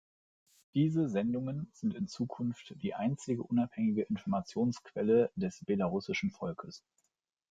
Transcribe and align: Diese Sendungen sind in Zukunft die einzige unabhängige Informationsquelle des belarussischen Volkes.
Diese 0.73 1.07
Sendungen 1.09 1.69
sind 1.73 1.93
in 1.93 2.07
Zukunft 2.07 2.73
die 2.81 2.95
einzige 2.95 3.43
unabhängige 3.43 4.01
Informationsquelle 4.01 5.29
des 5.35 5.63
belarussischen 5.63 6.31
Volkes. 6.31 6.83